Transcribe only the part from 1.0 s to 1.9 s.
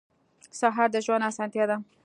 ژوند اسانتیا ده.